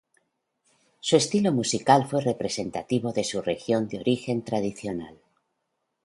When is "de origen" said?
3.87-4.41